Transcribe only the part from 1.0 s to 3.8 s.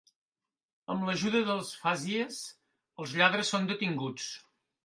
l'ajuda dels Fuzzies, els lladres són